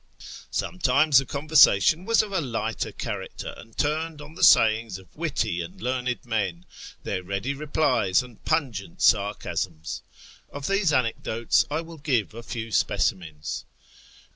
[0.49, 5.61] Sometimes the conversation was of a lighter character, and turned on the sayings of witty
[5.61, 6.65] and learned men,
[7.03, 10.01] their ready replies, and pungent sarcasms.
[10.49, 13.65] Of these anecdotes I will give a few specimens.